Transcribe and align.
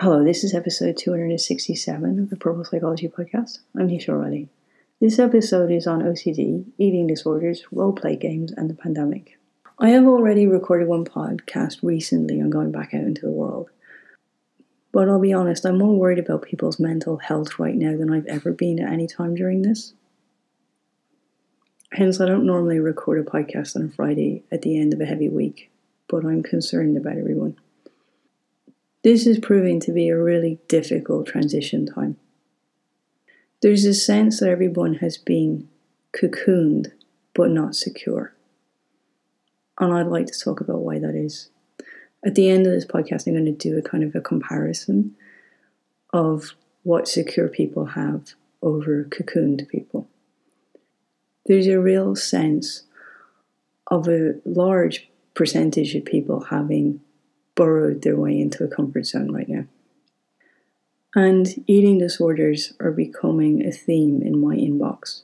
Hello, 0.00 0.24
this 0.24 0.42
is 0.42 0.54
episode 0.54 0.96
267 0.96 2.18
of 2.18 2.28
the 2.28 2.34
Purple 2.34 2.64
Psychology 2.64 3.06
Podcast. 3.06 3.60
I'm 3.76 3.86
Nisha 3.86 4.08
O'Reilly. 4.08 4.48
This 5.00 5.20
episode 5.20 5.70
is 5.70 5.86
on 5.86 6.02
OCD, 6.02 6.64
eating 6.78 7.06
disorders, 7.06 7.62
role 7.70 7.92
play 7.92 8.16
games, 8.16 8.50
and 8.50 8.68
the 8.68 8.74
pandemic. 8.74 9.38
I 9.78 9.90
have 9.90 10.04
already 10.04 10.48
recorded 10.48 10.88
one 10.88 11.04
podcast 11.04 11.78
recently 11.84 12.40
on 12.40 12.50
going 12.50 12.72
back 12.72 12.92
out 12.92 13.02
into 13.02 13.20
the 13.22 13.30
world. 13.30 13.70
But 14.90 15.08
I'll 15.08 15.20
be 15.20 15.32
honest, 15.32 15.64
I'm 15.64 15.78
more 15.78 15.96
worried 15.96 16.18
about 16.18 16.42
people's 16.42 16.80
mental 16.80 17.18
health 17.18 17.60
right 17.60 17.76
now 17.76 17.96
than 17.96 18.12
I've 18.12 18.26
ever 18.26 18.50
been 18.50 18.80
at 18.80 18.92
any 18.92 19.06
time 19.06 19.36
during 19.36 19.62
this. 19.62 19.94
Hence, 21.92 22.20
I 22.20 22.26
don't 22.26 22.44
normally 22.44 22.80
record 22.80 23.20
a 23.20 23.30
podcast 23.30 23.76
on 23.76 23.82
a 23.82 23.88
Friday 23.90 24.42
at 24.50 24.62
the 24.62 24.76
end 24.76 24.92
of 24.92 25.00
a 25.00 25.06
heavy 25.06 25.28
week, 25.28 25.70
but 26.08 26.24
I'm 26.24 26.42
concerned 26.42 26.96
about 26.96 27.16
everyone. 27.16 27.56
This 29.04 29.26
is 29.26 29.38
proving 29.38 29.80
to 29.80 29.92
be 29.92 30.08
a 30.08 30.18
really 30.18 30.60
difficult 30.66 31.26
transition 31.26 31.84
time. 31.84 32.16
There's 33.60 33.84
a 33.84 33.92
sense 33.92 34.40
that 34.40 34.48
everyone 34.48 34.94
has 34.94 35.18
been 35.18 35.68
cocooned 36.12 36.90
but 37.34 37.50
not 37.50 37.76
secure. 37.76 38.32
And 39.78 39.92
I'd 39.92 40.06
like 40.06 40.26
to 40.26 40.38
talk 40.38 40.62
about 40.62 40.80
why 40.80 40.98
that 41.00 41.14
is. 41.14 41.50
At 42.24 42.34
the 42.34 42.48
end 42.48 42.66
of 42.66 42.72
this 42.72 42.86
podcast, 42.86 43.26
I'm 43.26 43.34
going 43.34 43.44
to 43.44 43.52
do 43.52 43.76
a 43.76 43.82
kind 43.82 44.04
of 44.04 44.14
a 44.14 44.22
comparison 44.22 45.14
of 46.14 46.54
what 46.82 47.06
secure 47.06 47.48
people 47.48 47.84
have 47.84 48.30
over 48.62 49.04
cocooned 49.04 49.68
people. 49.68 50.08
There's 51.44 51.66
a 51.66 51.78
real 51.78 52.16
sense 52.16 52.84
of 53.88 54.08
a 54.08 54.36
large 54.46 55.10
percentage 55.34 55.94
of 55.94 56.06
people 56.06 56.44
having 56.44 57.02
burrowed 57.54 58.02
their 58.02 58.16
way 58.16 58.38
into 58.38 58.64
a 58.64 58.68
comfort 58.68 59.06
zone 59.06 59.32
right 59.32 59.48
now. 59.48 59.64
And 61.14 61.62
eating 61.66 61.98
disorders 61.98 62.72
are 62.80 62.90
becoming 62.90 63.64
a 63.64 63.70
theme 63.70 64.20
in 64.22 64.40
my 64.40 64.56
inbox. 64.56 65.22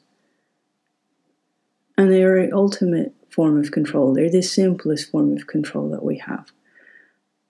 And 1.98 2.10
they 2.10 2.22
are 2.22 2.36
an 2.36 2.52
ultimate 2.52 3.12
form 3.28 3.58
of 3.58 3.72
control. 3.72 4.14
They're 4.14 4.30
the 4.30 4.42
simplest 4.42 5.10
form 5.10 5.36
of 5.36 5.46
control 5.46 5.90
that 5.90 6.05
we 6.05 6.18
have. 6.18 6.52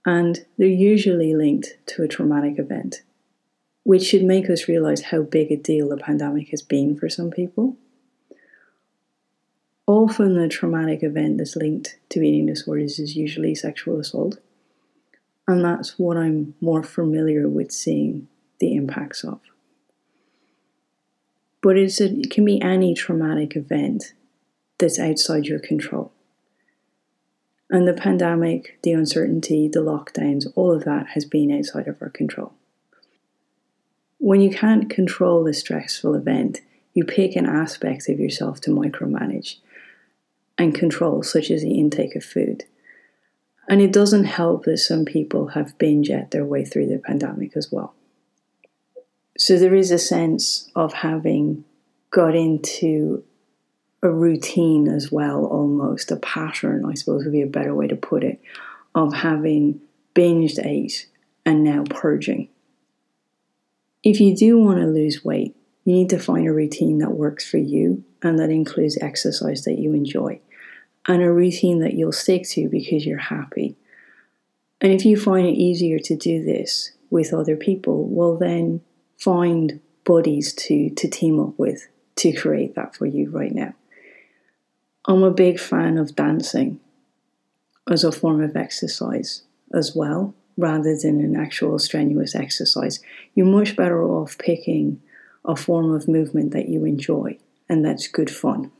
And 0.06 0.46
they're 0.56 0.68
usually 0.68 1.34
linked 1.34 1.76
to 1.88 2.02
a 2.02 2.08
traumatic 2.08 2.58
event, 2.58 3.02
which 3.82 4.04
should 4.04 4.24
make 4.24 4.48
us 4.48 4.68
realize 4.68 5.02
how 5.02 5.22
big 5.22 5.52
a 5.52 5.56
deal 5.56 5.90
the 5.90 5.98
pandemic 5.98 6.48
has 6.48 6.62
been 6.62 6.96
for 6.96 7.08
some 7.08 7.30
people. 7.30 7.76
Often, 9.86 10.38
the 10.38 10.48
traumatic 10.48 11.02
event 11.02 11.38
that's 11.38 11.56
linked 11.56 11.98
to 12.10 12.22
eating 12.22 12.46
disorders 12.46 12.98
is 12.98 13.16
usually 13.16 13.54
sexual 13.54 13.98
assault. 13.98 14.38
And 15.50 15.64
that's 15.64 15.98
what 15.98 16.16
I'm 16.16 16.54
more 16.60 16.84
familiar 16.84 17.48
with 17.48 17.72
seeing 17.72 18.28
the 18.60 18.76
impacts 18.76 19.24
of. 19.24 19.40
But 21.60 21.76
a, 21.76 21.88
it 22.00 22.30
can 22.30 22.44
be 22.44 22.62
any 22.62 22.94
traumatic 22.94 23.56
event 23.56 24.12
that's 24.78 25.00
outside 25.00 25.46
your 25.46 25.58
control. 25.58 26.12
And 27.68 27.88
the 27.88 27.92
pandemic, 27.92 28.78
the 28.84 28.92
uncertainty, 28.92 29.66
the 29.66 29.80
lockdowns, 29.80 30.46
all 30.54 30.72
of 30.72 30.84
that 30.84 31.08
has 31.14 31.24
been 31.24 31.50
outside 31.50 31.88
of 31.88 32.00
our 32.00 32.10
control. 32.10 32.52
When 34.18 34.40
you 34.40 34.50
can't 34.50 34.88
control 34.88 35.48
a 35.48 35.52
stressful 35.52 36.14
event, 36.14 36.60
you 36.94 37.04
pick 37.04 37.34
an 37.34 37.46
aspect 37.46 38.08
of 38.08 38.20
yourself 38.20 38.60
to 38.60 38.70
micromanage 38.70 39.56
and 40.56 40.76
control, 40.76 41.24
such 41.24 41.50
as 41.50 41.62
the 41.62 41.76
intake 41.76 42.14
of 42.14 42.22
food. 42.22 42.66
And 43.68 43.80
it 43.80 43.92
doesn't 43.92 44.24
help 44.24 44.64
that 44.64 44.78
some 44.78 45.04
people 45.04 45.48
have 45.48 45.78
binge 45.78 46.10
ate 46.10 46.30
their 46.30 46.44
way 46.44 46.64
through 46.64 46.86
the 46.86 46.98
pandemic 46.98 47.56
as 47.56 47.70
well. 47.70 47.94
So 49.38 49.58
there 49.58 49.74
is 49.74 49.90
a 49.90 49.98
sense 49.98 50.70
of 50.74 50.92
having 50.92 51.64
got 52.10 52.34
into 52.34 53.24
a 54.02 54.10
routine 54.10 54.88
as 54.88 55.12
well, 55.12 55.44
almost 55.44 56.10
a 56.10 56.16
pattern, 56.16 56.84
I 56.84 56.94
suppose 56.94 57.24
would 57.24 57.32
be 57.32 57.42
a 57.42 57.46
better 57.46 57.74
way 57.74 57.86
to 57.88 57.96
put 57.96 58.24
it, 58.24 58.40
of 58.94 59.14
having 59.14 59.80
binged 60.14 60.64
ate 60.64 61.06
and 61.46 61.62
now 61.62 61.84
purging. 61.88 62.48
If 64.02 64.20
you 64.20 64.34
do 64.34 64.58
want 64.58 64.78
to 64.78 64.86
lose 64.86 65.24
weight, 65.24 65.54
you 65.84 65.94
need 65.94 66.10
to 66.10 66.18
find 66.18 66.46
a 66.46 66.52
routine 66.52 66.98
that 66.98 67.12
works 67.12 67.48
for 67.48 67.58
you 67.58 68.04
and 68.22 68.38
that 68.38 68.50
includes 68.50 68.98
exercise 69.00 69.64
that 69.64 69.78
you 69.78 69.94
enjoy 69.94 70.40
and 71.06 71.22
a 71.22 71.32
routine 71.32 71.80
that 71.80 71.94
you'll 71.94 72.12
stick 72.12 72.44
to 72.48 72.68
because 72.68 73.06
you're 73.06 73.18
happy. 73.18 73.76
And 74.80 74.92
if 74.92 75.04
you 75.04 75.16
find 75.16 75.46
it 75.46 75.58
easier 75.58 75.98
to 75.98 76.16
do 76.16 76.42
this 76.42 76.92
with 77.10 77.32
other 77.32 77.56
people, 77.56 78.04
well, 78.04 78.36
then 78.36 78.80
find 79.18 79.80
buddies 80.04 80.52
to, 80.54 80.90
to 80.90 81.08
team 81.08 81.38
up 81.38 81.58
with 81.58 81.88
to 82.16 82.32
create 82.32 82.74
that 82.74 82.94
for 82.94 83.06
you 83.06 83.30
right 83.30 83.54
now. 83.54 83.74
I'm 85.06 85.22
a 85.22 85.30
big 85.30 85.58
fan 85.58 85.98
of 85.98 86.14
dancing 86.14 86.80
as 87.88 88.04
a 88.04 88.12
form 88.12 88.42
of 88.42 88.56
exercise 88.56 89.42
as 89.72 89.94
well, 89.94 90.34
rather 90.56 90.96
than 90.96 91.20
an 91.20 91.36
actual 91.36 91.78
strenuous 91.78 92.34
exercise. 92.34 93.00
You're 93.34 93.46
much 93.46 93.76
better 93.76 94.02
off 94.04 94.36
picking 94.38 95.00
a 95.44 95.56
form 95.56 95.92
of 95.92 96.08
movement 96.08 96.52
that 96.52 96.68
you 96.68 96.84
enjoy 96.84 97.38
and 97.68 97.84
that's 97.84 98.08
good 98.08 98.30
fun 98.30 98.70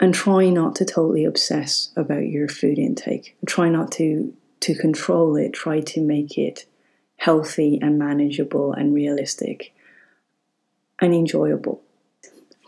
and 0.00 0.14
try 0.14 0.48
not 0.50 0.74
to 0.76 0.84
totally 0.84 1.24
obsess 1.24 1.90
about 1.96 2.26
your 2.26 2.48
food 2.48 2.78
intake. 2.78 3.36
Try 3.46 3.68
not 3.68 3.92
to 3.92 4.32
to 4.60 4.74
control 4.74 5.36
it. 5.36 5.52
Try 5.52 5.80
to 5.80 6.00
make 6.00 6.38
it 6.38 6.66
healthy 7.16 7.78
and 7.80 7.98
manageable 7.98 8.72
and 8.72 8.94
realistic 8.94 9.74
and 11.00 11.12
enjoyable. 11.14 11.82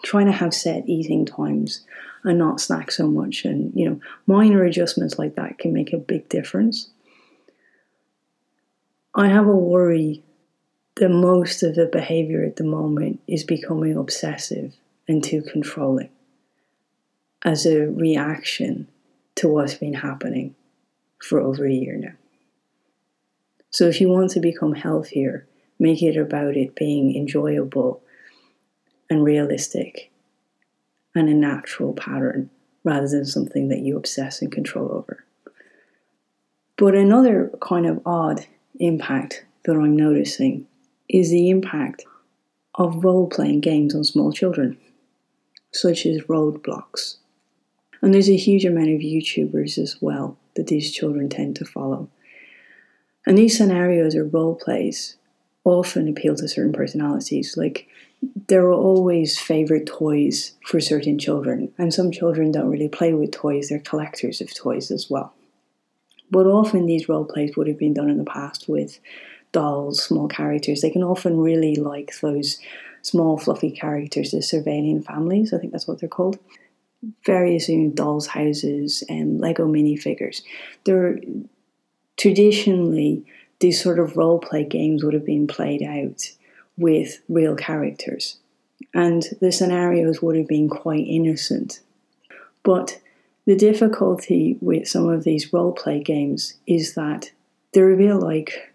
Trying 0.04 0.26
to 0.26 0.32
have 0.32 0.52
set 0.52 0.88
eating 0.88 1.24
times 1.24 1.82
and 2.24 2.38
not 2.38 2.60
snack 2.60 2.90
so 2.90 3.06
much 3.06 3.44
and 3.44 3.72
you 3.74 3.88
know 3.88 4.00
minor 4.26 4.64
adjustments 4.64 5.18
like 5.18 5.34
that 5.36 5.58
can 5.58 5.72
make 5.72 5.92
a 5.92 5.98
big 5.98 6.28
difference. 6.28 6.90
I 9.14 9.28
have 9.28 9.46
a 9.46 9.56
worry 9.56 10.22
that 10.96 11.08
most 11.08 11.62
of 11.62 11.74
the 11.74 11.86
behavior 11.86 12.44
at 12.44 12.56
the 12.56 12.64
moment 12.64 13.20
is 13.26 13.44
becoming 13.44 13.96
obsessive 13.96 14.74
and 15.08 15.22
too 15.22 15.42
controlling 15.42 16.10
as 17.44 17.66
a 17.66 17.86
reaction 17.86 18.88
to 19.36 19.48
what's 19.48 19.74
been 19.74 19.94
happening 19.94 20.54
for 21.18 21.40
over 21.40 21.66
a 21.66 21.72
year 21.72 21.96
now. 21.96 22.12
So 23.70 23.88
if 23.88 24.00
you 24.00 24.08
want 24.08 24.30
to 24.30 24.40
become 24.40 24.74
healthier, 24.74 25.46
make 25.78 26.02
it 26.02 26.16
about 26.16 26.56
it 26.56 26.76
being 26.76 27.16
enjoyable 27.16 28.02
and 29.10 29.24
realistic 29.24 30.10
and 31.14 31.28
a 31.28 31.34
natural 31.34 31.92
pattern 31.92 32.50
rather 32.84 33.08
than 33.08 33.24
something 33.24 33.68
that 33.68 33.80
you 33.80 33.96
obsess 33.96 34.42
and 34.42 34.52
control 34.52 34.92
over. 34.92 35.24
But 36.76 36.94
another 36.94 37.50
kind 37.60 37.86
of 37.86 38.00
odd 38.04 38.46
impact 38.78 39.44
that 39.64 39.72
I'm 39.72 39.96
noticing 39.96 40.66
is 41.08 41.30
the 41.30 41.50
impact 41.50 42.04
of 42.74 43.04
role 43.04 43.28
playing 43.28 43.60
games 43.60 43.94
on 43.94 44.04
small 44.04 44.32
children, 44.32 44.76
such 45.72 46.06
as 46.06 46.22
Roblox. 46.22 47.16
And 48.04 48.12
there's 48.12 48.28
a 48.28 48.36
huge 48.36 48.66
amount 48.66 48.90
of 48.90 49.00
YouTubers 49.00 49.78
as 49.78 49.96
well 49.98 50.36
that 50.56 50.66
these 50.66 50.92
children 50.92 51.30
tend 51.30 51.56
to 51.56 51.64
follow. 51.64 52.10
And 53.26 53.38
these 53.38 53.56
scenarios 53.56 54.14
or 54.14 54.26
role 54.26 54.56
plays 54.56 55.16
often 55.64 56.06
appeal 56.06 56.36
to 56.36 56.46
certain 56.46 56.74
personalities. 56.74 57.56
Like 57.56 57.88
there 58.48 58.66
are 58.66 58.74
always 58.74 59.38
favorite 59.38 59.86
toys 59.86 60.52
for 60.66 60.80
certain 60.80 61.18
children, 61.18 61.72
and 61.78 61.94
some 61.94 62.12
children 62.12 62.52
don't 62.52 62.68
really 62.68 62.90
play 62.90 63.14
with 63.14 63.30
toys, 63.30 63.70
they're 63.70 63.78
collectors 63.78 64.42
of 64.42 64.54
toys 64.54 64.90
as 64.90 65.08
well. 65.08 65.32
But 66.30 66.46
often 66.46 66.84
these 66.84 67.08
role 67.08 67.24
plays 67.24 67.56
would 67.56 67.68
have 67.68 67.78
been 67.78 67.94
done 67.94 68.10
in 68.10 68.18
the 68.18 68.24
past 68.24 68.68
with 68.68 69.00
dolls, 69.52 70.04
small 70.04 70.28
characters. 70.28 70.82
They 70.82 70.90
can 70.90 71.02
often 71.02 71.38
really 71.38 71.76
like 71.76 72.20
those 72.20 72.58
small 73.00 73.38
fluffy 73.38 73.70
characters, 73.70 74.32
the 74.32 74.42
Sylvanian 74.42 75.02
Families, 75.02 75.54
I 75.54 75.58
think 75.58 75.72
that's 75.72 75.88
what 75.88 76.00
they're 76.00 76.08
called 76.08 76.38
various 77.24 77.68
you 77.68 77.78
know, 77.78 77.90
dolls' 77.90 78.28
houses 78.28 79.02
and 79.08 79.40
Lego 79.40 79.66
minifigures. 79.66 80.42
There, 80.84 81.18
traditionally, 82.16 83.24
these 83.60 83.82
sort 83.82 83.98
of 83.98 84.16
role 84.16 84.38
play 84.38 84.64
games 84.64 85.04
would 85.04 85.14
have 85.14 85.26
been 85.26 85.46
played 85.46 85.82
out 85.82 86.30
with 86.76 87.20
real 87.28 87.56
characters, 87.56 88.38
and 88.92 89.24
the 89.40 89.52
scenarios 89.52 90.20
would 90.20 90.36
have 90.36 90.48
been 90.48 90.68
quite 90.68 91.06
innocent. 91.06 91.80
But 92.62 93.00
the 93.46 93.56
difficulty 93.56 94.56
with 94.60 94.88
some 94.88 95.08
of 95.08 95.24
these 95.24 95.52
role 95.52 95.72
play 95.72 96.02
games 96.02 96.54
is 96.66 96.94
that 96.94 97.30
they're 97.72 97.92
a 97.92 97.96
bit 97.96 98.14
like 98.14 98.72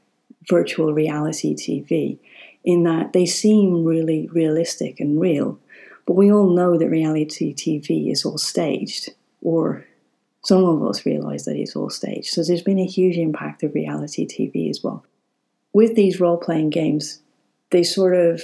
virtual 0.47 0.93
reality 0.93 1.55
TV 1.55 2.17
in 2.63 2.83
that 2.83 3.13
they 3.13 3.25
seem 3.25 3.83
really 3.83 4.27
realistic 4.31 4.99
and 4.99 5.19
real, 5.19 5.57
but 6.09 6.15
we 6.15 6.31
all 6.31 6.49
know 6.49 6.75
that 6.75 6.89
reality 6.89 7.53
TV 7.53 8.11
is 8.11 8.25
all 8.25 8.39
staged, 8.39 9.11
or 9.43 9.85
some 10.43 10.65
of 10.65 10.81
us 10.81 11.05
realize 11.05 11.45
that 11.45 11.55
it's 11.55 11.75
all 11.75 11.91
staged. 11.91 12.33
So 12.33 12.43
there's 12.43 12.63
been 12.63 12.79
a 12.79 12.85
huge 12.87 13.15
impact 13.15 13.61
of 13.61 13.75
reality 13.75 14.25
TV 14.25 14.71
as 14.71 14.83
well. 14.83 15.05
with 15.71 15.93
these 15.93 16.19
role 16.19 16.37
playing 16.37 16.71
games, 16.71 17.21
they 17.69 17.83
sort 17.83 18.15
of 18.15 18.41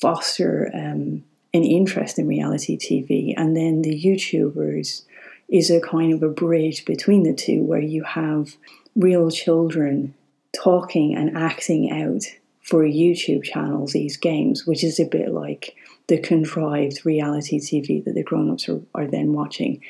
foster 0.00 0.70
um, 0.72 1.22
an 1.52 1.64
interest 1.64 2.18
in 2.18 2.26
reality 2.26 2.78
TV, 2.78 3.34
and 3.36 3.54
then 3.54 3.82
the 3.82 4.02
YouTubers 4.02 5.02
is 5.50 5.70
a 5.70 5.82
kind 5.82 6.14
of 6.14 6.22
a 6.22 6.30
bridge 6.30 6.86
between 6.86 7.24
the 7.24 7.34
two 7.34 7.62
where 7.62 7.82
you 7.82 8.04
have 8.04 8.56
real 8.94 9.30
children 9.30 10.14
talking 10.54 11.14
and 11.14 11.36
acting 11.36 11.90
out 11.90 12.24
for 12.62 12.84
YouTube 12.84 13.42
channels 13.42 13.92
these 13.92 14.16
games, 14.16 14.66
which 14.66 14.82
is 14.82 14.98
a 14.98 15.04
bit 15.04 15.30
like 15.30 15.76
the 16.08 16.18
contrived 16.18 17.04
reality 17.04 17.58
TV 17.58 18.04
that 18.04 18.14
the 18.14 18.22
grown 18.22 18.50
ups 18.50 18.68
are, 18.68 18.80
are 18.94 19.06
then 19.06 19.32
watching. 19.32 19.82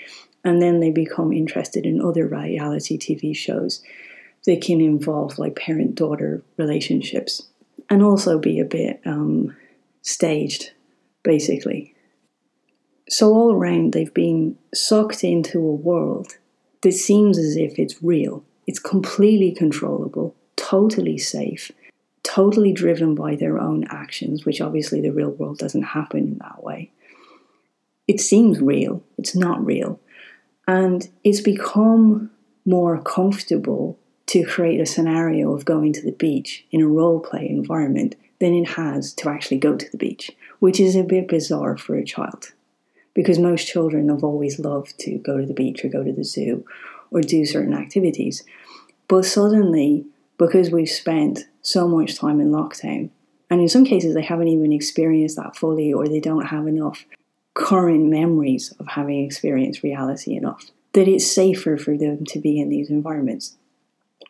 And 0.44 0.62
then 0.62 0.80
they 0.80 0.90
become 0.90 1.32
interested 1.32 1.84
in 1.84 2.00
other 2.00 2.26
reality 2.26 2.98
TV 2.98 3.36
shows 3.36 3.82
that 4.46 4.62
can 4.62 4.80
involve 4.80 5.38
like 5.38 5.56
parent 5.56 5.94
daughter 5.94 6.42
relationships 6.56 7.42
and 7.90 8.02
also 8.02 8.38
be 8.38 8.60
a 8.60 8.64
bit 8.64 9.00
um, 9.04 9.54
staged, 10.02 10.70
basically. 11.22 11.94
So, 13.08 13.32
all 13.32 13.52
around, 13.52 13.92
they've 13.92 14.12
been 14.12 14.56
sucked 14.74 15.22
into 15.22 15.58
a 15.58 15.74
world 15.74 16.38
that 16.82 16.92
seems 16.92 17.38
as 17.38 17.56
if 17.56 17.78
it's 17.78 18.02
real. 18.02 18.44
It's 18.66 18.80
completely 18.80 19.52
controllable, 19.52 20.34
totally 20.56 21.18
safe, 21.18 21.70
totally 22.26 22.72
driven 22.72 23.14
by 23.14 23.36
their 23.36 23.58
own 23.58 23.84
actions, 23.88 24.44
which 24.44 24.60
obviously 24.60 25.00
the 25.00 25.12
real 25.12 25.30
world 25.30 25.58
doesn't 25.58 25.82
happen 25.82 26.18
in 26.18 26.38
that 26.38 26.62
way. 26.62 26.90
It 28.08 28.20
seems 28.20 28.60
real, 28.60 29.02
it's 29.16 29.36
not 29.36 29.64
real. 29.64 30.00
And 30.66 31.08
it's 31.22 31.40
become 31.40 32.30
more 32.64 33.00
comfortable 33.00 33.98
to 34.26 34.44
create 34.44 34.80
a 34.80 34.86
scenario 34.86 35.52
of 35.52 35.64
going 35.64 35.92
to 35.92 36.02
the 36.02 36.12
beach 36.12 36.66
in 36.72 36.82
a 36.82 36.88
role 36.88 37.20
play 37.20 37.48
environment 37.48 38.16
than 38.40 38.52
it 38.52 38.70
has 38.70 39.12
to 39.14 39.28
actually 39.28 39.58
go 39.58 39.76
to 39.76 39.90
the 39.90 39.96
beach, 39.96 40.32
which 40.58 40.80
is 40.80 40.96
a 40.96 41.04
bit 41.04 41.28
bizarre 41.28 41.76
for 41.76 41.94
a 41.94 42.04
child 42.04 42.52
because 43.14 43.38
most 43.38 43.66
children 43.66 44.10
have 44.10 44.22
always 44.22 44.58
loved 44.58 44.98
to 44.98 45.16
go 45.18 45.38
to 45.38 45.46
the 45.46 45.54
beach 45.54 45.84
or 45.84 45.88
go 45.88 46.04
to 46.04 46.12
the 46.12 46.22
zoo 46.22 46.64
or 47.10 47.22
do 47.22 47.46
certain 47.46 47.72
activities. 47.72 48.44
But 49.08 49.24
suddenly, 49.24 50.04
because 50.38 50.70
we've 50.70 50.88
spent 50.88 51.40
so 51.62 51.88
much 51.88 52.18
time 52.18 52.40
in 52.40 52.50
lockdown, 52.50 53.10
and 53.50 53.60
in 53.60 53.68
some 53.68 53.84
cases 53.84 54.14
they 54.14 54.22
haven't 54.22 54.48
even 54.48 54.72
experienced 54.72 55.36
that 55.36 55.56
fully 55.56 55.92
or 55.92 56.08
they 56.08 56.20
don't 56.20 56.46
have 56.46 56.66
enough 56.66 57.04
current 57.54 58.04
memories 58.04 58.72
of 58.78 58.86
having 58.86 59.24
experienced 59.24 59.82
reality 59.82 60.36
enough, 60.36 60.70
that 60.92 61.08
it's 61.08 61.26
safer 61.26 61.76
for 61.76 61.96
them 61.96 62.24
to 62.24 62.38
be 62.38 62.60
in 62.60 62.68
these 62.68 62.90
environments. 62.90 63.56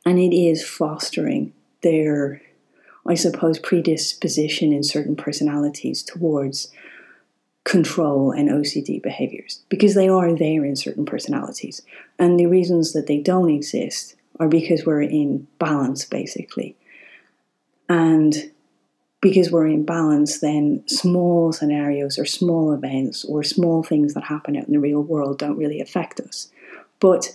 And 0.04 0.18
it 0.18 0.34
is 0.34 0.66
fostering 0.66 1.52
their, 1.82 2.40
I 3.06 3.14
suppose, 3.14 3.58
predisposition 3.58 4.72
in 4.72 4.84
certain 4.84 5.16
personalities 5.16 6.02
towards 6.04 6.70
control 7.64 8.30
and 8.30 8.48
OCD 8.48 9.02
behaviors 9.02 9.62
because 9.68 9.96
they 9.96 10.08
are 10.08 10.32
there 10.32 10.64
in 10.64 10.76
certain 10.76 11.04
personalities. 11.04 11.82
And 12.20 12.38
the 12.38 12.46
reasons 12.46 12.92
that 12.92 13.08
they 13.08 13.18
don't 13.18 13.50
exist 13.50 14.14
are 14.38 14.48
because 14.48 14.84
we're 14.84 15.02
in 15.02 15.46
balance, 15.58 16.04
basically. 16.04 16.76
And 17.88 18.34
because 19.20 19.50
we're 19.50 19.66
in 19.66 19.84
balance, 19.84 20.40
then 20.40 20.82
small 20.86 21.52
scenarios 21.52 22.18
or 22.18 22.24
small 22.24 22.72
events 22.72 23.24
or 23.24 23.42
small 23.42 23.82
things 23.82 24.14
that 24.14 24.24
happen 24.24 24.56
out 24.56 24.66
in 24.66 24.72
the 24.72 24.80
real 24.80 25.00
world 25.00 25.38
don't 25.38 25.56
really 25.56 25.80
affect 25.80 26.20
us. 26.20 26.50
But 27.00 27.32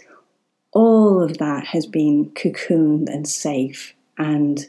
all 0.72 1.22
of 1.22 1.38
that 1.40 1.66
has 1.68 1.86
been 1.86 2.32
cocooned 2.32 3.10
and 3.10 3.28
safe 3.28 3.94
and 4.18 4.66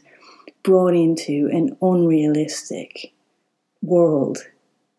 brought 0.62 0.94
into 0.94 1.49
an 1.52 1.76
unrealistic 1.81 3.12
world 3.82 4.38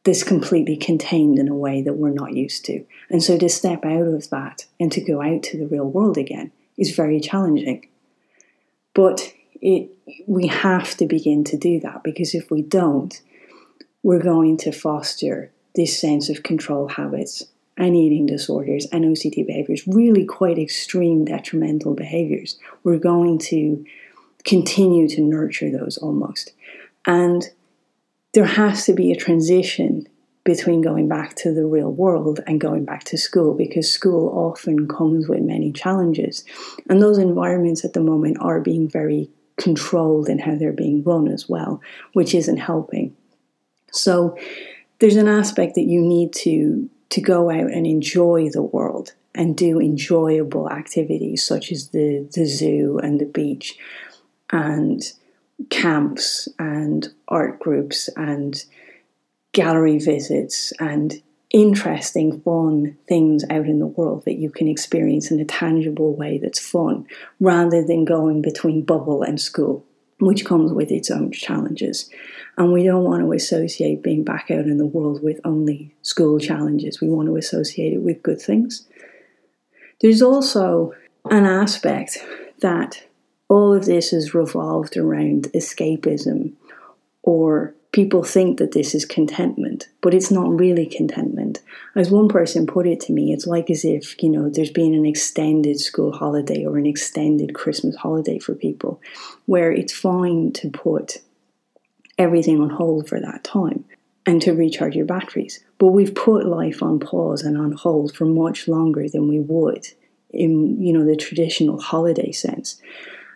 this 0.03 0.23
completely 0.23 0.75
contained 0.75 1.39
in 1.39 1.47
a 1.47 1.55
way 1.55 1.81
that 1.81 1.93
we're 1.93 2.09
not 2.09 2.33
used 2.33 2.65
to. 2.65 2.85
And 3.09 3.23
so 3.23 3.37
to 3.37 3.47
step 3.47 3.85
out 3.85 4.07
of 4.07 4.29
that 4.29 4.65
and 4.79 4.91
to 4.91 5.01
go 5.01 5.21
out 5.21 5.43
to 5.43 5.57
the 5.57 5.67
real 5.67 5.89
world 5.89 6.17
again 6.17 6.51
is 6.77 6.95
very 6.95 7.19
challenging. 7.19 7.87
But 8.93 9.33
it 9.61 9.89
we 10.27 10.47
have 10.47 10.95
to 10.97 11.07
begin 11.07 11.43
to 11.45 11.57
do 11.57 11.79
that 11.79 12.03
because 12.03 12.35
if 12.35 12.51
we 12.51 12.61
don't, 12.61 13.21
we're 14.03 14.21
going 14.21 14.57
to 14.57 14.71
foster 14.71 15.51
this 15.75 15.99
sense 15.99 16.29
of 16.29 16.43
control 16.43 16.89
habits 16.89 17.43
and 17.77 17.95
eating 17.95 18.25
disorders 18.25 18.85
and 18.91 19.05
OCD 19.05 19.45
behaviors, 19.47 19.87
really 19.87 20.25
quite 20.25 20.59
extreme 20.59 21.25
detrimental 21.25 21.95
behaviors. 21.95 22.59
We're 22.83 22.99
going 22.99 23.39
to 23.39 23.83
continue 24.43 25.07
to 25.09 25.21
nurture 25.21 25.71
those 25.71 25.97
almost. 25.97 26.53
And 27.05 27.49
there 28.33 28.45
has 28.45 28.85
to 28.85 28.93
be 28.93 29.11
a 29.11 29.15
transition 29.15 30.07
between 30.43 30.81
going 30.81 31.07
back 31.07 31.35
to 31.35 31.53
the 31.53 31.65
real 31.65 31.91
world 31.91 32.41
and 32.45 32.59
going 32.59 32.83
back 32.83 33.03
to 33.05 33.17
school 33.17 33.53
because 33.53 33.91
school 33.91 34.29
often 34.37 34.87
comes 34.87 35.27
with 35.27 35.41
many 35.41 35.71
challenges. 35.71 36.43
And 36.89 37.01
those 37.01 37.17
environments 37.17 37.85
at 37.85 37.93
the 37.93 38.01
moment 38.01 38.37
are 38.41 38.59
being 38.59 38.89
very 38.89 39.29
controlled 39.57 40.27
in 40.27 40.39
how 40.39 40.55
they're 40.55 40.73
being 40.73 41.03
run 41.03 41.27
as 41.27 41.47
well, 41.47 41.81
which 42.13 42.35
isn't 42.35 42.57
helping. 42.57 43.15
So 43.91 44.37
there's 44.99 45.15
an 45.15 45.27
aspect 45.27 45.75
that 45.75 45.85
you 45.85 46.01
need 46.01 46.33
to 46.33 46.89
to 47.09 47.21
go 47.21 47.51
out 47.51 47.71
and 47.71 47.85
enjoy 47.85 48.49
the 48.49 48.63
world 48.63 49.13
and 49.35 49.55
do 49.55 49.79
enjoyable 49.79 50.69
activities 50.71 51.45
such 51.45 51.71
as 51.71 51.89
the, 51.89 52.27
the 52.33 52.45
zoo 52.45 52.99
and 53.03 53.19
the 53.19 53.25
beach 53.25 53.77
and 54.49 55.03
camps 55.69 56.49
and 56.57 57.09
art 57.27 57.59
groups 57.59 58.09
and 58.17 58.65
gallery 59.53 59.99
visits 59.99 60.73
and 60.79 61.21
interesting, 61.51 62.41
fun 62.41 62.97
things 63.07 63.45
out 63.49 63.67
in 63.67 63.79
the 63.79 63.85
world 63.85 64.25
that 64.25 64.39
you 64.39 64.49
can 64.49 64.67
experience 64.67 65.31
in 65.31 65.39
a 65.39 65.45
tangible 65.45 66.15
way 66.15 66.39
that's 66.39 66.59
fun 66.59 67.05
rather 67.39 67.83
than 67.83 68.03
going 68.03 68.41
between 68.41 68.81
bubble 68.81 69.21
and 69.21 69.39
school, 69.39 69.85
which 70.19 70.43
comes 70.43 70.73
with 70.73 70.91
its 70.91 71.11
own 71.11 71.31
challenges. 71.31 72.09
And 72.57 72.73
we 72.73 72.83
don't 72.83 73.03
want 73.03 73.21
to 73.21 73.31
associate 73.31 74.01
being 74.01 74.23
back 74.23 74.49
out 74.49 74.65
in 74.65 74.77
the 74.77 74.85
world 74.85 75.23
with 75.23 75.39
only 75.45 75.93
school 76.01 76.39
challenges. 76.39 76.99
We 76.99 77.09
want 77.09 77.27
to 77.27 77.37
associate 77.37 77.93
it 77.93 78.01
with 78.01 78.23
good 78.23 78.41
things. 78.41 78.87
There's 80.01 80.23
also 80.23 80.93
an 81.29 81.45
aspect 81.45 82.17
that 82.59 83.03
all 83.47 83.73
of 83.73 83.85
this 83.85 84.11
is 84.11 84.33
revolved 84.33 84.97
around 84.97 85.43
escapism 85.53 86.53
or 87.21 87.75
people 87.93 88.23
think 88.23 88.57
that 88.57 88.73
this 88.73 88.93
is 88.93 89.05
contentment, 89.05 89.87
but 90.01 90.13
it's 90.13 90.31
not 90.31 90.49
really 90.49 90.85
contentment. 90.85 91.61
As 91.95 92.09
one 92.09 92.27
person 92.27 92.67
put 92.67 92.87
it 92.87 92.99
to 93.01 93.13
me, 93.13 93.31
it's 93.31 93.47
like 93.47 93.69
as 93.69 93.85
if, 93.85 94.21
you 94.21 94.29
know, 94.29 94.49
there's 94.49 94.71
been 94.71 94.95
an 94.95 95.05
extended 95.05 95.79
school 95.79 96.11
holiday 96.11 96.65
or 96.65 96.77
an 96.77 96.87
extended 96.87 97.53
Christmas 97.53 97.95
holiday 97.95 98.39
for 98.39 98.55
people 98.55 98.99
where 99.45 99.71
it's 99.71 99.93
fine 99.93 100.51
to 100.53 100.69
put 100.69 101.19
everything 102.17 102.59
on 102.59 102.71
hold 102.71 103.07
for 103.07 103.19
that 103.19 103.43
time 103.43 103.85
and 104.25 104.41
to 104.41 104.53
recharge 104.53 104.95
your 104.95 105.05
batteries. 105.05 105.63
But 105.77 105.87
we've 105.87 106.15
put 106.15 106.47
life 106.47 106.81
on 106.81 106.99
pause 106.99 107.43
and 107.43 107.57
on 107.57 107.73
hold 107.73 108.15
for 108.15 108.25
much 108.25 108.67
longer 108.67 109.07
than 109.07 109.27
we 109.27 109.39
would 109.39 109.87
in, 110.31 110.81
you 110.81 110.93
know, 110.93 111.05
the 111.05 111.15
traditional 111.15 111.79
holiday 111.79 112.31
sense. 112.31 112.81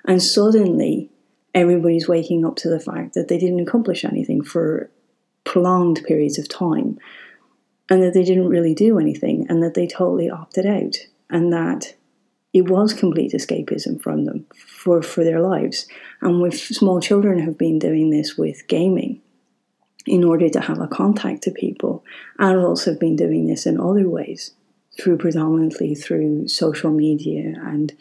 And 0.06 0.24
suddenly, 0.24 1.12
everybody's 1.58 2.08
waking 2.08 2.46
up 2.46 2.56
to 2.58 2.70
the 2.70 2.80
fact 2.80 3.14
that 3.14 3.28
they 3.28 3.38
didn't 3.38 3.60
accomplish 3.60 4.06
anything 4.06 4.44
for 4.44 4.90
prolonged 5.44 6.04
periods 6.06 6.38
of 6.38 6.48
time 6.48 6.98
and 7.90 8.04
that 8.04 8.14
they 8.14 8.24
didn't 8.24 8.50
really 8.50 8.76
do 8.76 9.00
anything 9.00 9.46
and 9.50 9.64
that 9.64 9.74
they 9.74 9.88
totally 9.88 10.30
opted 10.30 10.66
out 10.66 10.96
and 11.30 11.52
that 11.52 11.96
it 12.54 12.70
was 12.70 12.94
complete 12.94 13.34
escapism 13.34 14.02
from 14.02 14.26
them 14.26 14.46
for, 14.56 15.02
for 15.02 15.24
their 15.24 15.42
lives. 15.42 15.88
And 16.22 16.42
with 16.42 16.58
small 16.58 17.00
children 17.02 17.40
have 17.40 17.58
been 17.58 17.80
doing 17.80 18.10
this 18.10 18.38
with 18.38 18.68
gaming 18.68 19.22
in 20.06 20.24
order 20.24 20.50
to 20.50 20.62
have 20.62 20.80
a 20.80 20.88
contact 20.88 21.44
to 21.44 21.52
people. 21.52 22.04
Adults 22.40 22.86
have 22.86 23.00
been 23.00 23.16
doing 23.16 23.48
this 23.48 23.66
in 23.66 23.80
other 23.80 24.08
ways, 24.08 24.52
through 25.00 25.18
predominantly 25.18 25.96
through 25.96 26.48
social 26.48 26.92
media 26.92 27.54
and 27.64 27.94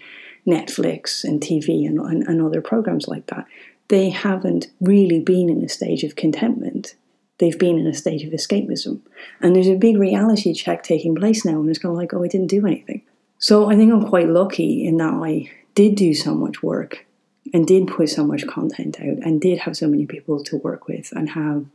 Netflix 0.47 1.25
and 1.25 1.41
TV 1.41 1.87
and, 1.87 1.99
and, 1.99 2.23
and 2.25 2.41
other 2.41 2.61
programs 2.61 3.09
like 3.09 3.27
that, 3.27 3.47
they 3.89 4.11
haven't 4.11 4.69
really 4.81 5.21
been 5.21 5.49
in 5.49 5.63
a 5.63 5.69
stage 5.69 6.03
of 6.05 6.17
contentment. 6.17 6.95
They've 7.39 7.59
been 7.59 7.79
in 7.79 7.87
a 7.87 7.95
stage 7.95 8.25
of 8.25 8.33
escapism. 8.33 9.01
And 9.41 9.55
there's 9.55 9.69
a 9.69 9.75
big 9.75 9.99
reality 9.99 10.55
check 10.55 10.83
taking 10.83 11.15
place 11.15 11.45
now, 11.45 11.61
and 11.61 11.69
it's 11.69 11.79
kind 11.79 11.93
of 11.93 11.99
like, 11.99 12.15
oh, 12.15 12.25
I 12.25 12.29
didn't 12.29 12.49
do 12.49 12.67
anything. 12.67 13.03
So 13.39 13.71
I 13.71 13.77
think 13.77 13.93
I'm 13.93 14.09
quite 14.09 14.29
lucky 14.29 14.87
in 14.87 14.97
that 14.97 15.13
I 15.13 15.51
did 15.75 15.95
do 15.95 16.15
so 16.15 16.35
much 16.35 16.63
work 16.63 17.07
and 17.53 17.67
did 17.67 17.87
put 17.87 18.09
so 18.09 18.25
much 18.25 18.47
content 18.47 18.99
out 19.01 19.19
and 19.23 19.41
did 19.41 19.59
have 19.59 19.77
so 19.77 19.87
many 19.87 20.07
people 20.07 20.43
to 20.45 20.57
work 20.57 20.89
with 20.89 21.13
and 21.13 21.31
have 21.31 21.67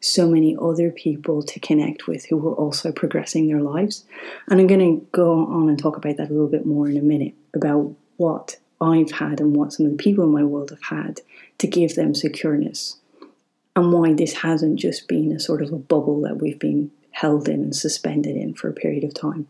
so 0.00 0.28
many 0.30 0.56
other 0.60 0.90
people 0.90 1.42
to 1.42 1.58
connect 1.58 2.06
with 2.06 2.26
who 2.26 2.36
were 2.36 2.54
also 2.54 2.92
progressing 2.92 3.48
their 3.48 3.60
lives. 3.60 4.04
And 4.46 4.60
I'm 4.60 4.68
going 4.68 5.00
to 5.00 5.06
go 5.10 5.46
on 5.46 5.68
and 5.68 5.78
talk 5.78 5.96
about 5.96 6.16
that 6.18 6.30
a 6.30 6.32
little 6.32 6.48
bit 6.48 6.64
more 6.64 6.88
in 6.88 6.96
a 6.96 7.02
minute 7.02 7.34
about 7.52 7.94
what 8.18 8.58
I've 8.80 9.12
had 9.12 9.40
and 9.40 9.56
what 9.56 9.72
some 9.72 9.86
of 9.86 9.92
the 9.92 9.98
people 9.98 10.24
in 10.24 10.30
my 10.30 10.44
world 10.44 10.70
have 10.70 10.82
had 10.82 11.22
to 11.58 11.66
give 11.66 11.94
them 11.94 12.12
secureness. 12.12 12.96
And 13.74 13.92
why 13.92 14.12
this 14.12 14.34
hasn't 14.34 14.78
just 14.78 15.08
been 15.08 15.32
a 15.32 15.40
sort 15.40 15.62
of 15.62 15.72
a 15.72 15.78
bubble 15.78 16.20
that 16.22 16.38
we've 16.38 16.58
been 16.58 16.90
held 17.12 17.48
in 17.48 17.62
and 17.62 17.74
suspended 17.74 18.36
in 18.36 18.54
for 18.54 18.68
a 18.68 18.72
period 18.72 19.04
of 19.04 19.14
time. 19.14 19.46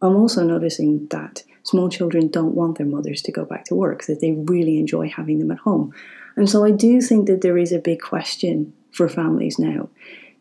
I'm 0.00 0.16
also 0.16 0.44
noticing 0.44 1.06
that 1.08 1.44
small 1.62 1.88
children 1.88 2.28
don't 2.28 2.54
want 2.54 2.78
their 2.78 2.86
mothers 2.86 3.22
to 3.22 3.32
go 3.32 3.44
back 3.44 3.64
to 3.66 3.74
work, 3.74 4.04
that 4.06 4.20
they 4.20 4.32
really 4.32 4.78
enjoy 4.78 5.08
having 5.08 5.38
them 5.38 5.52
at 5.52 5.58
home. 5.58 5.94
And 6.36 6.50
so 6.50 6.64
I 6.64 6.72
do 6.72 7.00
think 7.00 7.28
that 7.28 7.40
there 7.40 7.58
is 7.58 7.72
a 7.72 7.78
big 7.78 8.00
question 8.00 8.72
for 8.90 9.08
families 9.08 9.58
now 9.58 9.88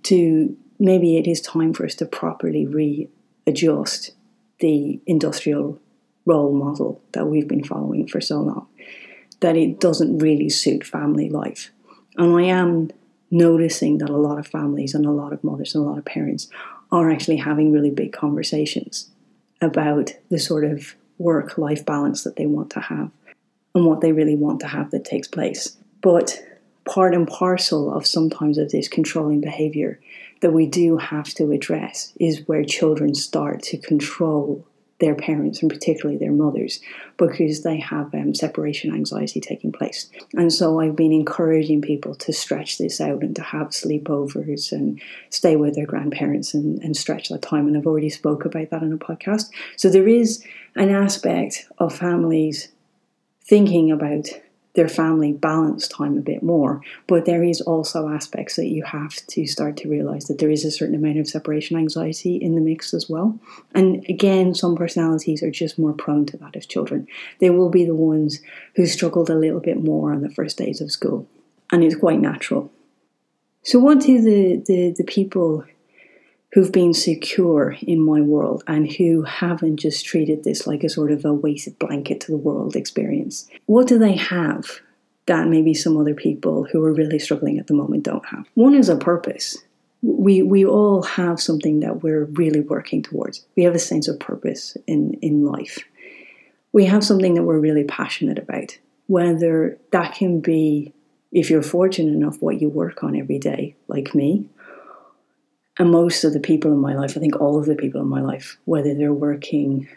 to 0.04 0.58
maybe 0.80 1.18
it 1.18 1.28
is 1.28 1.42
time 1.42 1.74
for 1.74 1.86
us 1.86 1.96
to 1.96 2.06
properly 2.06 2.66
readjust 2.66 4.12
the 4.60 5.00
industrial 5.06 5.80
role 6.26 6.54
model 6.54 7.02
that 7.14 7.28
we've 7.28 7.48
been 7.48 7.64
following 7.64 8.08
for 8.08 8.22
so 8.22 8.42
long, 8.42 8.68
that 9.40 9.56
it 9.56 9.80
doesn't 9.80 10.20
really 10.20 10.50
suit 10.50 10.86
family 10.86 11.30
life. 11.30 11.72
And 12.18 12.36
I 12.38 12.44
am 12.44 12.92
noticing 13.30 13.98
that 14.00 14.10
a 14.10 14.18
lot 14.18 14.38
of 14.38 14.48
families 14.48 14.94
and 14.94 15.06
a 15.06 15.12
lot 15.12 15.34
of 15.34 15.44
mothers 15.44 15.74
and 15.74 15.86
a 15.86 15.88
lot 15.88 15.98
of 15.98 16.06
parents 16.06 16.50
are 16.92 17.10
actually 17.10 17.38
having 17.38 17.72
really 17.72 17.90
big 17.90 18.12
conversations 18.12 19.10
about 19.62 20.12
the 20.30 20.40
sort 20.40 20.66
of 20.66 20.96
work 21.18 21.58
life 21.58 21.86
balance 21.86 22.24
that 22.24 22.36
they 22.36 22.46
want 22.46 22.70
to 22.72 22.80
have 22.80 23.10
and 23.74 23.86
what 23.86 24.02
they 24.02 24.12
really 24.12 24.36
want 24.36 24.60
to 24.60 24.68
have 24.68 24.92
that 24.92 25.06
takes 25.06 25.28
place. 25.28 25.78
But 26.02 26.44
part 26.86 27.14
and 27.14 27.28
parcel 27.28 27.94
of 27.94 28.06
sometimes 28.06 28.58
of 28.58 28.72
this 28.72 28.88
controlling 28.88 29.40
behavior 29.40 30.00
that 30.42 30.52
we 30.52 30.66
do 30.66 30.98
have 30.98 31.34
to 31.36 31.52
address 31.52 32.12
is 32.20 32.48
where 32.48 32.64
children 32.64 33.14
start 33.14 33.62
to 33.62 33.78
control 33.78 34.66
their 35.02 35.16
parents 35.16 35.62
and 35.62 35.70
particularly 35.70 36.18
their 36.18 36.32
mothers 36.32 36.80
because 37.18 37.64
they 37.64 37.78
have 37.78 38.14
um, 38.14 38.34
separation 38.34 38.94
anxiety 38.94 39.42
taking 39.42 39.72
place. 39.72 40.10
And 40.34 40.54
so 40.54 40.80
I've 40.80 40.96
been 40.96 41.12
encouraging 41.12 41.82
people 41.82 42.16
to 42.16 42.32
stretch 42.32 42.78
this 42.78 43.02
out 43.02 43.22
and 43.22 43.36
to 43.36 43.42
have 43.42 43.70
sleepovers 43.70 44.72
and 44.72 45.02
stay 45.30 45.58
with 45.58 45.76
their 45.76 45.86
grandparents 45.86 46.54
and, 46.54 46.82
and 46.84 46.96
stretch 46.96 47.28
that 47.30 47.42
time. 47.42 47.68
And 47.68 47.76
I've 47.76 47.88
already 47.88 48.10
spoke 48.10 48.46
about 48.46 48.70
that 48.70 48.84
in 48.84 48.94
a 48.94 48.98
podcast. 48.98 49.50
So 49.76 49.90
there 49.90 50.08
is 50.08 50.46
an 50.76 50.90
aspect 50.90 51.68
of 51.80 51.94
families 51.94 52.70
thinking 53.44 53.92
about 53.92 54.30
their 54.74 54.88
family 54.88 55.34
balance 55.34 55.88
time 55.88 56.18
a 56.18 56.22
bit 56.22 56.42
more. 56.42 56.82
But 57.08 57.26
there 57.26 57.44
is 57.44 57.62
also 57.62 58.10
aspects 58.10 58.56
that 58.56 58.68
you 58.68 58.84
have 58.84 59.16
to 59.28 59.46
start 59.46 59.78
to 59.78 59.90
realize 59.90 60.26
that 60.26 60.40
there 60.40 60.50
is 60.50 60.64
a 60.64 60.72
certain 60.72 60.96
amount 60.96 61.20
of 61.20 61.28
separation 61.28 61.78
anxiety 61.78 62.38
in 62.38 62.56
the 62.56 62.62
mix 62.62 62.94
as 62.94 63.10
well. 63.10 63.40
And 63.76 64.06
again, 64.08 64.56
some 64.56 64.76
personalities 64.76 65.44
are 65.44 65.52
just 65.52 65.78
more 65.78 65.94
prone 65.94 66.26
to 66.28 66.38
that 66.38 66.56
as 66.56 66.66
children. 66.66 67.08
They 67.40 67.50
will 67.50 67.70
be 67.70 67.86
the 67.86 67.96
ones 67.96 68.40
who 68.76 68.86
struggled 68.86 69.30
a 69.30 69.36
little 69.36 69.60
bit 69.60 69.84
more 69.84 70.14
on 70.14 70.22
the 70.22 70.30
first 70.30 70.58
days 70.58 70.82
of 70.82 70.92
school. 70.92 71.28
And 71.72 71.84
it's 71.84 71.96
quite 71.96 72.20
natural. 72.20 72.72
So, 73.64 73.80
what 73.80 74.00
do 74.00 74.22
the, 74.22 74.64
the, 74.66 74.96
the 74.98 75.04
people 75.04 75.64
who've 76.54 76.72
been 76.72 76.94
secure 76.94 77.78
in 77.82 78.00
my 78.02 78.20
world 78.22 78.64
and 78.68 78.92
who 78.92 79.24
haven't 79.24 79.78
just 79.78 80.06
treated 80.06 80.44
this 80.44 80.68
like 80.68 80.84
a 80.84 80.90
sort 80.90 81.12
of 81.12 81.24
a 81.24 81.34
weighted 81.34 81.80
blanket 81.80 82.20
to 82.22 82.32
the 82.32 82.38
world 82.38 82.76
experience. 82.76 83.50
What 83.68 83.88
do 83.88 83.98
they 83.98 84.16
have 84.16 84.82
that 85.28 85.48
maybe 85.48 85.74
some 85.74 85.98
other 85.98 86.14
people 86.14 86.66
who 86.66 86.84
are 86.84 86.94
really 86.94 87.20
struggling 87.20 87.58
at 87.58 87.68
the 87.68 87.74
moment 87.74 88.04
don't 88.04 88.26
have? 88.26 88.48
One 88.56 88.76
is 88.76 88.90
a 88.90 88.98
purpose. 88.98 89.58
We, 90.02 90.42
we 90.42 90.66
all 90.66 91.04
have 91.04 91.40
something 91.40 91.80
that 91.82 92.04
we're 92.04 92.26
really 92.26 92.62
working 92.62 93.02
towards. 93.02 93.46
We 93.56 93.64
have 93.64 93.76
a 93.76 93.80
sense 93.80 94.08
of 94.08 94.20
purpose 94.20 94.76
in, 94.88 95.14
in 95.22 95.46
life. 95.46 95.80
We 96.74 96.86
have 96.86 97.04
something 97.04 97.36
that 97.36 97.44
we're 97.44 97.60
really 97.60 97.84
passionate 97.84 98.40
about, 98.40 98.78
whether 99.08 99.78
that 99.92 100.16
can 100.16 100.42
be, 100.42 100.94
if 101.32 101.50
you're 101.50 101.62
fortunate 101.62 102.14
enough, 102.14 102.42
what 102.42 102.60
you 102.60 102.68
work 102.68 103.04
on 103.04 103.16
every 103.16 103.40
day, 103.40 103.76
like 103.88 104.16
me, 104.16 104.50
and 105.82 105.90
most 105.90 106.24
of 106.24 106.34
the 106.34 106.40
people 106.40 106.72
in 106.72 106.78
my 106.78 106.94
life, 106.94 107.18
I 107.18 107.20
think 107.20 107.42
all 107.42 107.58
of 107.58 107.66
the 107.66 107.74
people 107.74 108.02
in 108.02 108.08
my 108.08 108.22
life, 108.22 108.56
whether 108.66 108.94
they're 108.94 109.12
working, 109.12 109.88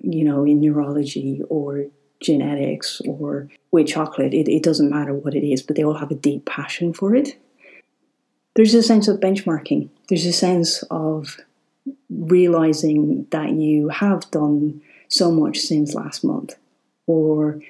you 0.00 0.22
know, 0.22 0.44
in 0.44 0.60
neurology 0.60 1.42
or 1.48 1.86
genetics 2.20 3.00
or 3.08 3.48
with 3.72 3.88
chocolate, 3.88 4.34
it, 4.34 4.48
it 4.48 4.62
doesn't 4.62 4.88
matter 4.88 5.12
what 5.12 5.34
it 5.34 5.44
is, 5.44 5.60
but 5.60 5.74
they 5.74 5.82
all 5.82 5.94
have 5.94 6.12
a 6.12 6.14
deep 6.14 6.44
passion 6.44 6.92
for 6.92 7.16
it. 7.16 7.36
There's 8.54 8.72
a 8.72 8.84
sense 8.84 9.08
of 9.08 9.18
benchmarking. 9.18 9.88
There's 10.08 10.26
a 10.26 10.32
sense 10.32 10.84
of 10.92 11.40
realizing 12.08 13.26
that 13.32 13.50
you 13.50 13.88
have 13.88 14.30
done 14.30 14.80
so 15.08 15.32
much 15.32 15.58
since 15.58 15.92
last 15.92 16.22
month, 16.22 16.54
or 17.08 17.60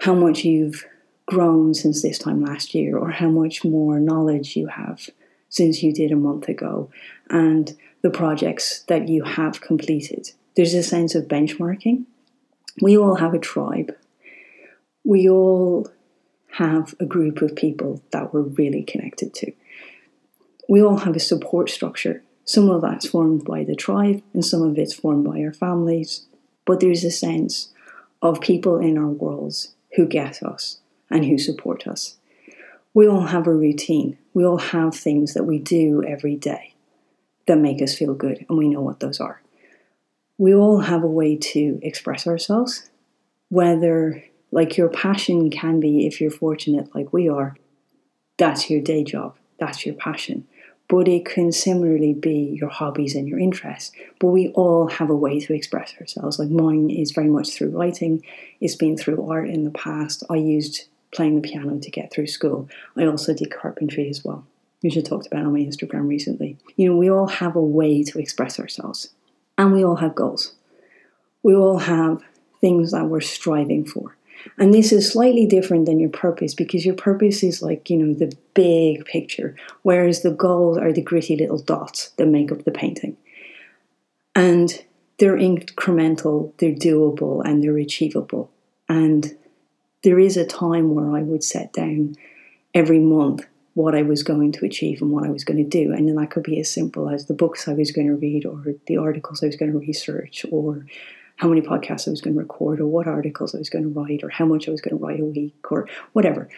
how 0.00 0.16
much 0.16 0.44
you've 0.44 0.84
grown 1.26 1.74
since 1.74 2.02
this 2.02 2.18
time 2.18 2.44
last 2.44 2.74
year, 2.74 2.98
or 2.98 3.12
how 3.12 3.28
much 3.28 3.62
more 3.62 4.00
knowledge 4.00 4.56
you 4.56 4.66
have 4.66 5.08
since 5.50 5.82
you 5.82 5.92
did 5.92 6.10
a 6.10 6.16
month 6.16 6.48
ago 6.48 6.88
and 7.28 7.76
the 8.02 8.10
projects 8.10 8.82
that 8.84 9.08
you 9.08 9.24
have 9.24 9.60
completed. 9.60 10.30
There's 10.56 10.74
a 10.74 10.82
sense 10.82 11.14
of 11.14 11.28
benchmarking. 11.28 12.04
We 12.80 12.96
all 12.96 13.16
have 13.16 13.34
a 13.34 13.38
tribe. 13.38 13.94
We 15.04 15.28
all 15.28 15.90
have 16.52 16.94
a 16.98 17.04
group 17.04 17.42
of 17.42 17.54
people 17.54 18.02
that 18.12 18.32
we're 18.32 18.42
really 18.42 18.82
connected 18.82 19.34
to. 19.34 19.52
We 20.68 20.82
all 20.82 20.98
have 20.98 21.16
a 21.16 21.20
support 21.20 21.68
structure. 21.68 22.22
Some 22.44 22.70
of 22.70 22.82
that's 22.82 23.08
formed 23.08 23.44
by 23.44 23.64
the 23.64 23.76
tribe, 23.76 24.22
and 24.32 24.44
some 24.44 24.62
of 24.62 24.78
it's 24.78 24.94
formed 24.94 25.24
by 25.24 25.42
our 25.42 25.52
families. 25.52 26.26
But 26.64 26.80
there's 26.80 27.04
a 27.04 27.10
sense 27.10 27.72
of 28.22 28.40
people 28.40 28.78
in 28.78 28.98
our 28.98 29.08
worlds 29.08 29.74
who 29.96 30.06
get 30.06 30.42
us 30.42 30.78
and 31.10 31.24
who 31.24 31.38
support 31.38 31.86
us 31.86 32.16
we 32.94 33.06
all 33.08 33.26
have 33.26 33.46
a 33.46 33.54
routine. 33.54 34.18
We 34.34 34.44
all 34.44 34.58
have 34.58 34.94
things 34.94 35.34
that 35.34 35.44
we 35.44 35.58
do 35.58 36.02
every 36.06 36.36
day 36.36 36.74
that 37.46 37.58
make 37.58 37.82
us 37.82 37.96
feel 37.96 38.14
good, 38.14 38.44
and 38.48 38.58
we 38.58 38.68
know 38.68 38.80
what 38.80 39.00
those 39.00 39.20
are. 39.20 39.42
We 40.38 40.54
all 40.54 40.80
have 40.80 41.02
a 41.02 41.08
way 41.08 41.36
to 41.36 41.78
express 41.82 42.26
ourselves, 42.26 42.90
whether, 43.48 44.24
like, 44.50 44.76
your 44.76 44.88
passion 44.88 45.50
can 45.50 45.80
be, 45.80 46.06
if 46.06 46.20
you're 46.20 46.30
fortunate 46.30 46.94
like 46.94 47.12
we 47.12 47.28
are, 47.28 47.56
that's 48.38 48.70
your 48.70 48.80
day 48.80 49.04
job, 49.04 49.36
that's 49.58 49.84
your 49.84 49.94
passion. 49.94 50.46
But 50.88 51.06
it 51.06 51.24
can 51.24 51.52
similarly 51.52 52.14
be 52.14 52.56
your 52.58 52.68
hobbies 52.68 53.14
and 53.14 53.28
your 53.28 53.38
interests. 53.38 53.92
But 54.18 54.28
we 54.28 54.48
all 54.48 54.88
have 54.88 55.08
a 55.08 55.14
way 55.14 55.38
to 55.38 55.54
express 55.54 55.94
ourselves. 56.00 56.38
Like 56.38 56.50
mine 56.50 56.90
is 56.90 57.12
very 57.12 57.28
much 57.28 57.50
through 57.50 57.70
writing, 57.70 58.24
it's 58.60 58.74
been 58.74 58.96
through 58.96 59.30
art 59.30 59.48
in 59.48 59.62
the 59.64 59.70
past. 59.70 60.24
I 60.28 60.34
used 60.36 60.86
playing 61.12 61.40
the 61.40 61.48
piano 61.48 61.78
to 61.78 61.90
get 61.90 62.12
through 62.12 62.26
school. 62.26 62.68
I 62.96 63.06
also 63.06 63.34
did 63.34 63.50
carpentry 63.50 64.08
as 64.08 64.24
well, 64.24 64.46
which 64.80 64.96
I 64.96 65.00
talked 65.00 65.26
about 65.26 65.44
on 65.44 65.52
my 65.52 65.60
Instagram 65.60 66.08
recently. 66.08 66.56
You 66.76 66.90
know, 66.90 66.96
we 66.96 67.10
all 67.10 67.28
have 67.28 67.56
a 67.56 67.62
way 67.62 68.02
to 68.04 68.18
express 68.18 68.58
ourselves, 68.58 69.10
and 69.58 69.72
we 69.72 69.84
all 69.84 69.96
have 69.96 70.14
goals. 70.14 70.54
We 71.42 71.54
all 71.54 71.78
have 71.78 72.22
things 72.60 72.92
that 72.92 73.06
we're 73.06 73.20
striving 73.20 73.84
for. 73.84 74.16
And 74.58 74.72
this 74.72 74.92
is 74.92 75.10
slightly 75.10 75.46
different 75.46 75.86
than 75.86 76.00
your 76.00 76.10
purpose 76.10 76.54
because 76.54 76.86
your 76.86 76.94
purpose 76.94 77.42
is 77.42 77.62
like, 77.62 77.90
you 77.90 77.96
know, 77.96 78.14
the 78.14 78.34
big 78.54 79.04
picture, 79.04 79.54
whereas 79.82 80.22
the 80.22 80.30
goals 80.30 80.78
are 80.78 80.92
the 80.92 81.02
gritty 81.02 81.36
little 81.36 81.58
dots 81.58 82.10
that 82.16 82.26
make 82.26 82.50
up 82.50 82.64
the 82.64 82.70
painting. 82.70 83.16
And 84.34 84.82
they're 85.18 85.36
incremental, 85.36 86.52
they're 86.58 86.74
doable, 86.74 87.44
and 87.44 87.62
they're 87.62 87.76
achievable. 87.76 88.50
And 88.88 89.36
there 90.02 90.18
is 90.18 90.36
a 90.36 90.46
time 90.46 90.94
where 90.94 91.16
I 91.16 91.22
would 91.22 91.44
set 91.44 91.72
down 91.72 92.16
every 92.74 92.98
month 92.98 93.46
what 93.74 93.94
I 93.94 94.02
was 94.02 94.22
going 94.22 94.52
to 94.52 94.66
achieve 94.66 95.00
and 95.00 95.10
what 95.10 95.24
I 95.24 95.30
was 95.30 95.44
going 95.44 95.58
to 95.58 95.68
do. 95.68 95.92
And 95.92 96.08
then 96.08 96.16
that 96.16 96.30
could 96.30 96.42
be 96.42 96.58
as 96.60 96.70
simple 96.70 97.08
as 97.08 97.26
the 97.26 97.34
books 97.34 97.68
I 97.68 97.72
was 97.72 97.92
going 97.92 98.08
to 98.08 98.16
read 98.16 98.44
or 98.44 98.64
the 98.86 98.96
articles 98.96 99.42
I 99.42 99.46
was 99.46 99.56
going 99.56 99.72
to 99.72 99.78
research 99.78 100.44
or 100.50 100.86
how 101.36 101.48
many 101.48 101.62
podcasts 101.62 102.06
I 102.06 102.10
was 102.10 102.20
going 102.20 102.34
to 102.34 102.40
record 102.40 102.80
or 102.80 102.86
what 102.86 103.06
articles 103.06 103.54
I 103.54 103.58
was 103.58 103.70
going 103.70 103.84
to 103.84 104.00
write 104.00 104.22
or 104.22 104.28
how 104.28 104.44
much 104.44 104.68
I 104.68 104.70
was 104.70 104.80
going 104.80 104.98
to 104.98 105.04
write 105.04 105.20
a 105.20 105.24
week 105.24 105.70
or 105.70 105.88
whatever. 106.12 106.48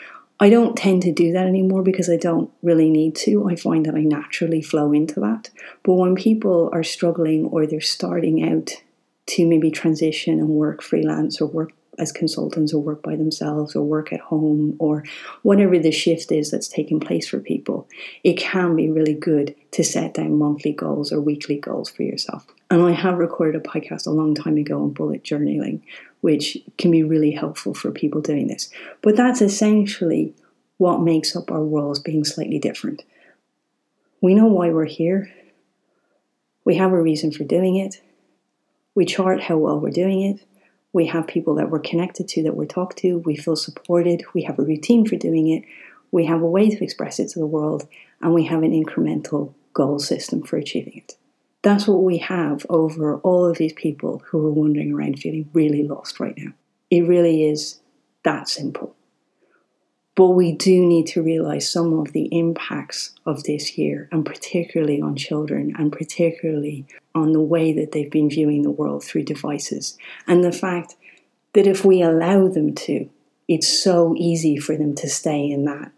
I 0.40 0.50
don't 0.50 0.76
tend 0.76 1.02
to 1.02 1.12
do 1.12 1.32
that 1.32 1.46
anymore 1.46 1.82
because 1.82 2.10
I 2.10 2.16
don't 2.16 2.50
really 2.62 2.90
need 2.90 3.14
to. 3.16 3.48
I 3.48 3.54
find 3.54 3.86
that 3.86 3.94
I 3.94 4.00
naturally 4.00 4.60
flow 4.60 4.92
into 4.92 5.20
that. 5.20 5.50
But 5.84 5.94
when 5.94 6.16
people 6.16 6.70
are 6.72 6.82
struggling 6.82 7.46
or 7.46 7.66
they're 7.66 7.80
starting 7.80 8.42
out 8.42 8.72
to 9.26 9.46
maybe 9.46 9.70
transition 9.70 10.40
and 10.40 10.48
work 10.48 10.82
freelance 10.82 11.40
or 11.40 11.46
work 11.46 11.72
as 11.98 12.10
consultants 12.10 12.72
or 12.72 12.82
work 12.82 13.02
by 13.02 13.16
themselves 13.16 13.76
or 13.76 13.82
work 13.82 14.12
at 14.12 14.20
home 14.20 14.76
or 14.78 15.04
whatever 15.42 15.78
the 15.78 15.90
shift 15.90 16.32
is 16.32 16.50
that's 16.50 16.68
taking 16.68 16.98
place 16.98 17.28
for 17.28 17.38
people, 17.38 17.86
it 18.24 18.34
can 18.34 18.74
be 18.74 18.90
really 18.90 19.14
good 19.14 19.54
to 19.72 19.84
set 19.84 20.14
down 20.14 20.38
monthly 20.38 20.72
goals 20.72 21.12
or 21.12 21.20
weekly 21.20 21.58
goals 21.58 21.90
for 21.90 22.02
yourself. 22.02 22.46
And 22.70 22.82
I 22.82 22.92
have 22.92 23.18
recorded 23.18 23.60
a 23.60 23.68
podcast 23.68 24.06
a 24.06 24.10
long 24.10 24.34
time 24.34 24.56
ago 24.56 24.82
on 24.82 24.90
bullet 24.90 25.22
journaling, 25.22 25.82
which 26.22 26.56
can 26.78 26.90
be 26.90 27.02
really 27.02 27.32
helpful 27.32 27.74
for 27.74 27.90
people 27.90 28.22
doing 28.22 28.46
this. 28.46 28.70
But 29.02 29.16
that's 29.16 29.42
essentially 29.42 30.34
what 30.78 31.02
makes 31.02 31.36
up 31.36 31.50
our 31.50 31.62
worlds 31.62 31.98
being 31.98 32.24
slightly 32.24 32.58
different. 32.58 33.04
We 34.22 34.34
know 34.34 34.46
why 34.46 34.70
we're 34.70 34.86
here, 34.86 35.30
we 36.64 36.76
have 36.76 36.92
a 36.92 37.02
reason 37.02 37.32
for 37.32 37.44
doing 37.44 37.76
it, 37.76 38.00
we 38.94 39.04
chart 39.04 39.42
how 39.42 39.58
well 39.58 39.78
we're 39.78 39.90
doing 39.90 40.22
it 40.22 40.40
We 40.92 41.06
have 41.06 41.26
people 41.26 41.54
that 41.56 41.70
we're 41.70 41.80
connected 41.80 42.28
to, 42.28 42.42
that 42.42 42.56
we're 42.56 42.66
talked 42.66 42.98
to, 42.98 43.18
we 43.18 43.36
feel 43.36 43.56
supported, 43.56 44.24
we 44.34 44.42
have 44.42 44.58
a 44.58 44.62
routine 44.62 45.06
for 45.06 45.16
doing 45.16 45.48
it, 45.48 45.64
we 46.10 46.26
have 46.26 46.42
a 46.42 46.46
way 46.46 46.68
to 46.68 46.84
express 46.84 47.18
it 47.18 47.28
to 47.30 47.38
the 47.38 47.46
world, 47.46 47.88
and 48.20 48.34
we 48.34 48.44
have 48.44 48.62
an 48.62 48.72
incremental 48.72 49.54
goal 49.72 49.98
system 49.98 50.42
for 50.42 50.56
achieving 50.56 50.98
it. 50.98 51.16
That's 51.62 51.86
what 51.86 52.02
we 52.02 52.18
have 52.18 52.66
over 52.68 53.18
all 53.18 53.46
of 53.46 53.56
these 53.56 53.72
people 53.72 54.22
who 54.26 54.46
are 54.46 54.50
wandering 54.50 54.92
around 54.92 55.20
feeling 55.20 55.48
really 55.52 55.84
lost 55.84 56.20
right 56.20 56.36
now. 56.36 56.52
It 56.90 57.02
really 57.02 57.44
is 57.44 57.80
that 58.24 58.48
simple. 58.48 58.94
But 60.14 60.28
we 60.30 60.52
do 60.52 60.84
need 60.84 61.06
to 61.08 61.22
realize 61.22 61.70
some 61.70 61.98
of 61.98 62.12
the 62.12 62.28
impacts 62.36 63.14
of 63.24 63.44
this 63.44 63.78
year, 63.78 64.08
and 64.12 64.26
particularly 64.26 65.00
on 65.00 65.16
children, 65.16 65.74
and 65.78 65.90
particularly 65.90 66.86
on 67.14 67.32
the 67.32 67.40
way 67.40 67.72
that 67.72 67.92
they've 67.92 68.10
been 68.10 68.28
viewing 68.28 68.62
the 68.62 68.70
world 68.70 69.02
through 69.02 69.24
devices. 69.24 69.96
And 70.26 70.44
the 70.44 70.52
fact 70.52 70.96
that 71.54 71.66
if 71.66 71.84
we 71.84 72.02
allow 72.02 72.48
them 72.48 72.74
to, 72.74 73.08
it's 73.48 73.68
so 73.68 74.14
easy 74.16 74.58
for 74.58 74.76
them 74.76 74.94
to 74.96 75.08
stay 75.08 75.50
in 75.50 75.64
that 75.64 75.92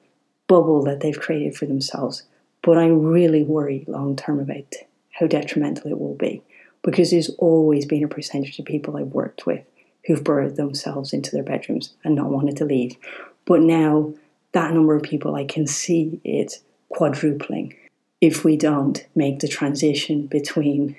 bubble 0.46 0.82
that 0.84 1.00
they've 1.00 1.18
created 1.18 1.56
for 1.56 1.66
themselves. 1.66 2.22
But 2.62 2.78
I 2.78 2.86
really 2.86 3.42
worry 3.42 3.84
long 3.88 4.16
term 4.16 4.40
about 4.40 4.74
how 5.12 5.26
detrimental 5.26 5.90
it 5.90 5.98
will 5.98 6.14
be 6.14 6.42
because 6.82 7.10
there's 7.10 7.30
always 7.38 7.86
been 7.86 8.04
a 8.04 8.08
percentage 8.08 8.58
of 8.58 8.64
people 8.64 8.96
I've 8.96 9.08
worked 9.08 9.46
with 9.46 9.64
who've 10.06 10.22
burrowed 10.22 10.56
themselves 10.56 11.12
into 11.12 11.30
their 11.30 11.42
bedrooms 11.42 11.94
and 12.04 12.14
not 12.14 12.30
wanted 12.30 12.56
to 12.58 12.64
leave. 12.64 12.96
But 13.44 13.60
now 13.60 14.14
that 14.52 14.72
number 14.72 14.94
of 14.94 15.02
people, 15.02 15.34
I 15.34 15.44
can 15.44 15.66
see 15.66 16.20
it 16.24 16.60
quadrupling 16.88 17.74
if 18.20 18.44
we 18.44 18.56
don't 18.56 19.06
make 19.14 19.40
the 19.40 19.48
transition 19.48 20.26
between 20.26 20.96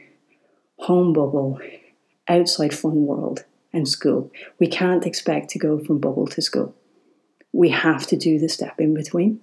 home 0.78 1.14
bubble, 1.14 1.60
outside 2.28 2.74
fun 2.74 3.06
world, 3.06 3.46
and 3.74 3.88
school. 3.88 4.32
We 4.60 4.68
can't 4.68 5.06
expect 5.06 5.50
to 5.52 5.60
go 5.60 5.80
from 5.80 6.00
bubble 6.00 6.28
to 6.28 6.42
school. 6.42 6.76
We 7.52 7.70
have 7.70 8.06
to 8.08 8.18
do 8.18 8.40
the 8.40 8.50
step 8.50 8.80
in 8.80 8.94
between. 8.94 9.42